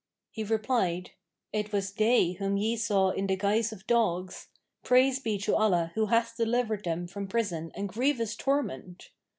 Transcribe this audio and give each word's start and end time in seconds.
He 0.31 0.43
replied, 0.43 1.11
"It 1.53 1.71
was 1.71 1.93
they 1.93 2.31
whom 2.39 2.57
ye 2.57 2.75
saw 2.75 3.11
in 3.11 3.27
the 3.27 3.35
guise 3.35 3.71
of 3.71 3.85
dogs; 3.85 4.47
praise 4.81 5.19
be 5.19 5.37
to 5.37 5.55
Allah 5.55 5.91
who 5.93 6.07
hath 6.07 6.35
delivered 6.35 6.85
them 6.85 7.05
from 7.05 7.27
prison 7.27 7.71
and 7.75 7.87
grievous 7.87 8.35
torment!" 8.35 9.11